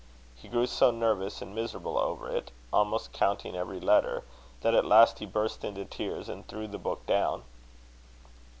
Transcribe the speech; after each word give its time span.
He 0.35 0.47
grew 0.47 0.65
so 0.65 0.89
nervous 0.89 1.43
and 1.43 1.53
miserable 1.53 1.95
over 1.99 2.27
it, 2.35 2.49
almost 2.73 3.13
counting 3.13 3.55
every 3.55 3.79
letter, 3.79 4.23
that 4.61 4.73
at 4.73 4.83
last 4.83 5.19
he 5.19 5.27
burst 5.27 5.63
into 5.63 5.85
tears, 5.85 6.27
and 6.27 6.47
threw 6.47 6.65
the 6.67 6.79
book 6.79 7.05
down. 7.05 7.43